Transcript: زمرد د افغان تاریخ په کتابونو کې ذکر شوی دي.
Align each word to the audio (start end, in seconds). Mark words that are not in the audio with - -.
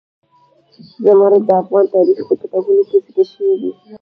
زمرد 1.03 1.41
د 1.47 1.49
افغان 1.61 1.85
تاریخ 1.95 2.17
په 2.29 2.33
کتابونو 2.41 2.81
کې 2.89 2.97
ذکر 3.05 3.25
شوی 3.33 3.55
دي. 3.61 3.71